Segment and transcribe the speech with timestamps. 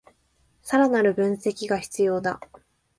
[0.63, 2.39] さらなる分析が必要だ